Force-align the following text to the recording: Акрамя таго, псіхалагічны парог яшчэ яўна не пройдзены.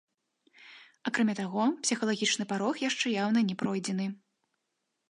Акрамя 1.11 1.35
таго, 1.41 1.61
псіхалагічны 1.83 2.45
парог 2.55 2.73
яшчэ 2.89 3.07
яўна 3.23 3.39
не 3.53 3.59
пройдзены. 3.65 4.05